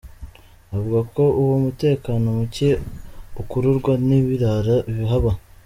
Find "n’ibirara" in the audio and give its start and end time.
4.07-4.75